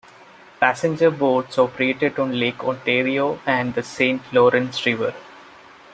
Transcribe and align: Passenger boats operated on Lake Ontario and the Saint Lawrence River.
Passenger 0.59 1.11
boats 1.11 1.59
operated 1.59 2.17
on 2.17 2.39
Lake 2.39 2.63
Ontario 2.63 3.39
and 3.45 3.75
the 3.75 3.83
Saint 3.83 4.23
Lawrence 4.33 4.83
River. 4.87 5.13